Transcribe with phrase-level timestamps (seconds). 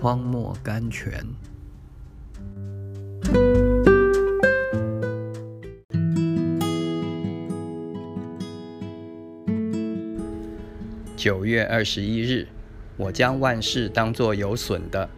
[0.00, 1.12] 荒漠甘泉。
[11.14, 12.48] 九月二十一日，
[12.96, 15.10] 我将万事当作有损的，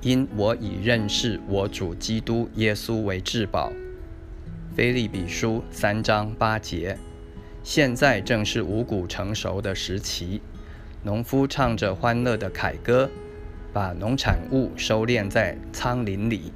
[0.00, 3.70] 因我已认识我主基督耶稣为至宝。
[4.74, 6.96] 菲利比书三章八节。
[7.62, 10.40] 现在正是五谷成熟的时期，
[11.02, 13.10] 农夫唱着欢乐的凯歌，
[13.72, 16.52] 把农产物收敛在仓林里。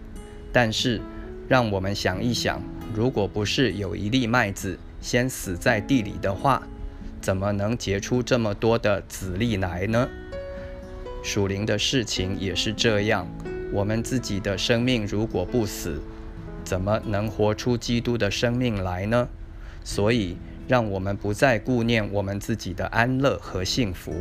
[0.52, 1.00] 但是，
[1.48, 2.62] 让我们想一想，
[2.94, 6.62] 如果不是有一粒麦子先死在地里的话，
[7.20, 10.08] 怎么能结出这么多的籽粒来呢？
[11.22, 13.26] 属灵的事情也是这样，
[13.72, 16.00] 我们自己的生命如果不死，
[16.64, 19.28] 怎么能活出基督的生命来呢？
[19.84, 20.36] 所以。
[20.68, 24.12] 让我们不再顾念我们自己的安乐和幸福，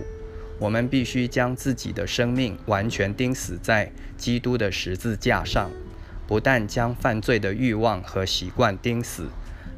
[0.60, 5.70] 我们必须将自己的生命完全钉死在基督的十字架上。
[6.28, 9.28] 不但将犯罪的欲望和习惯钉死，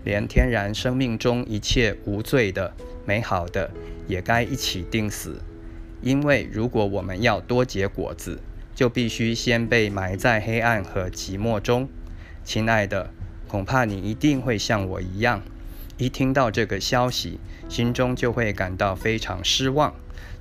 [0.06, 2.74] 连天然生命中一切无罪的、
[3.06, 3.70] 美好的
[4.08, 5.42] 也该一起钉死。
[6.02, 8.40] 因为如果我们要多结果子，
[8.74, 11.90] 就必须先被埋在黑暗和寂寞中。
[12.46, 13.12] 亲爱的，
[13.48, 15.42] 恐怕你一定会像我一样。
[15.98, 19.94] 一听到这个消息，心中就会感到非常失望。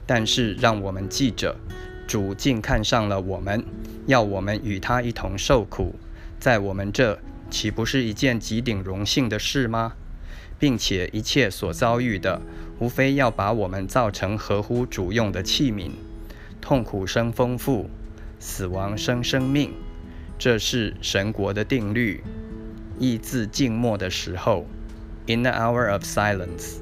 [0.04, 1.56] 但是，让我们记着，
[2.06, 3.64] 主竟看上了我们，
[4.06, 5.94] 要我们与他一同受苦，
[6.38, 7.18] 在我们这
[7.50, 9.94] 岂不是一件极顶荣幸的事吗？
[10.58, 12.40] 并且，一切所遭遇的，
[12.78, 15.90] 无非要把我们造成合乎主用的器皿。
[16.60, 17.88] 痛苦生丰富，
[18.38, 19.72] 死亡生生命，
[20.38, 22.22] 这是神国的定律。
[22.98, 24.66] 意自静默的时候。
[25.26, 26.80] In the hour of silence.